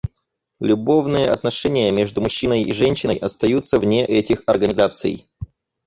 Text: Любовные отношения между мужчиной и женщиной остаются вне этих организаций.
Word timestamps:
Любовные 0.59 1.29
отношения 1.29 1.91
между 1.91 2.21
мужчиной 2.21 2.63
и 2.63 2.73
женщиной 2.73 3.17
остаются 3.17 3.77
вне 3.79 4.03
этих 4.03 4.41
организаций. 4.47 5.27